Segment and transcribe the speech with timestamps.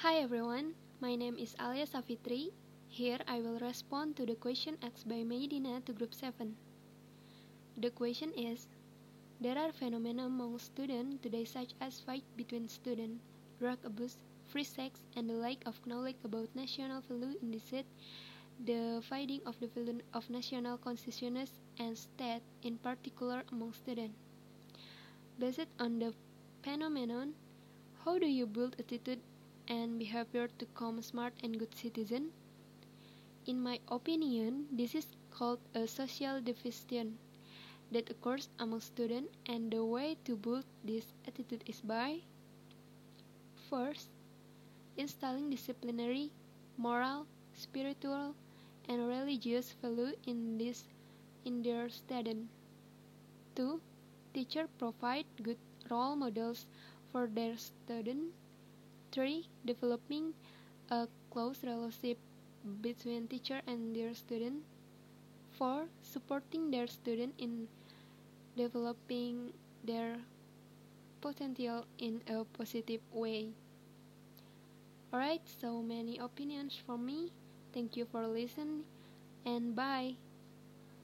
[0.00, 2.52] Hi everyone, my name is Alia Safitri.
[2.86, 6.54] Here I will respond to the question asked by Medina to group 7.
[7.80, 8.68] The question is
[9.40, 13.24] There are phenomena among students today such as fight between students,
[13.58, 17.86] drug abuse, free sex, and the lack of knowledge about national value indicate
[18.66, 24.20] the fighting of the value of national consciousness and state, in particular among students.
[25.38, 26.12] Based on the
[26.62, 27.32] phenomenon,
[28.04, 29.20] how do you build attitude
[29.68, 32.32] and behavior to become smart and good citizen?
[33.46, 37.18] In my opinion, this is called a social division
[37.92, 42.20] that occurs among students and the way to build this attitude is by
[43.70, 44.08] first
[44.96, 46.30] installing disciplinary,
[46.76, 48.34] moral, spiritual,
[48.88, 50.84] and religious value in this
[51.44, 52.48] in their student.
[53.56, 53.80] 2.
[54.34, 55.58] Teacher provide good
[55.90, 56.66] role models
[57.12, 58.32] for their student.
[59.12, 59.48] 3.
[59.64, 60.34] Developing
[60.90, 62.18] a close relationship
[62.80, 64.64] between teacher and their student.
[65.58, 65.86] 4.
[66.02, 67.68] Supporting their student in
[68.56, 69.52] developing
[69.84, 70.16] their
[71.20, 73.52] potential in a positive way.
[75.12, 77.32] Alright, so many opinions from me.
[77.72, 78.84] Thank you for listening
[79.44, 80.16] and bye.